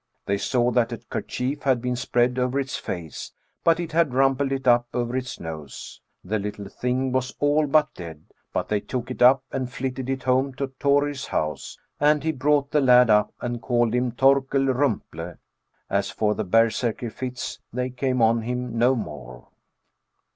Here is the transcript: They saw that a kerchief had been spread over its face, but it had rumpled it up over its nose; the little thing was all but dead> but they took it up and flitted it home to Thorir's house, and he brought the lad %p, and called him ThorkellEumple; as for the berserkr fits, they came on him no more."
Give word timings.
They 0.25 0.39
saw 0.39 0.71
that 0.71 0.91
a 0.91 0.97
kerchief 0.97 1.61
had 1.61 1.79
been 1.79 1.95
spread 1.95 2.39
over 2.39 2.59
its 2.59 2.75
face, 2.75 3.33
but 3.63 3.79
it 3.79 3.91
had 3.91 4.15
rumpled 4.15 4.51
it 4.51 4.67
up 4.67 4.87
over 4.95 5.15
its 5.15 5.39
nose; 5.39 6.01
the 6.23 6.39
little 6.39 6.67
thing 6.69 7.11
was 7.11 7.35
all 7.39 7.67
but 7.67 7.93
dead> 7.93 8.23
but 8.51 8.67
they 8.67 8.79
took 8.79 9.11
it 9.11 9.21
up 9.21 9.43
and 9.51 9.71
flitted 9.71 10.09
it 10.09 10.23
home 10.23 10.55
to 10.55 10.69
Thorir's 10.79 11.27
house, 11.27 11.77
and 11.99 12.23
he 12.23 12.31
brought 12.31 12.71
the 12.71 12.81
lad 12.81 13.09
%p, 13.09 13.29
and 13.41 13.61
called 13.61 13.93
him 13.93 14.11
ThorkellEumple; 14.11 15.37
as 15.87 16.09
for 16.09 16.33
the 16.33 16.45
berserkr 16.45 17.11
fits, 17.11 17.59
they 17.71 17.91
came 17.91 18.23
on 18.23 18.41
him 18.41 18.79
no 18.79 18.95
more." 18.95 19.49